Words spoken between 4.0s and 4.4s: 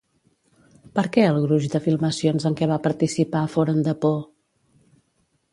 por?